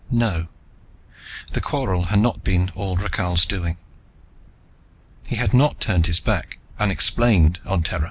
[0.13, 0.47] No,
[1.51, 3.77] the quarrel had not been all Rakhal's doing.
[5.27, 7.99] He had not turned his back, unexplained on Terra.